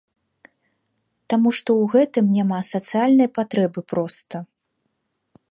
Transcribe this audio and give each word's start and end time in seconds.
Таму 1.33 1.49
што 1.57 1.69
ў 1.81 2.05
гэтым 2.05 2.25
няма 2.39 2.59
сацыяльнай 2.73 3.29
патрэбы 3.37 3.79
проста. 3.95 4.35